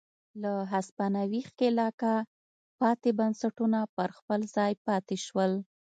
له 0.41 0.51
هسپانوي 0.73 1.41
ښکېلاکه 1.49 2.13
پاتې 2.81 3.09
بنسټونه 3.19 3.79
پر 3.95 4.09
خپل 4.17 4.39
ځای 4.55 4.71
پاتې 4.87 5.17
شول. 5.25 5.51